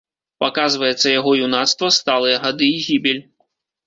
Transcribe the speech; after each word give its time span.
Паказваецца 0.43 1.11
яго 1.19 1.33
юнацтва, 1.47 1.89
сталыя 1.97 2.39
гады 2.47 2.71
і 2.79 2.81
гібель. 2.87 3.21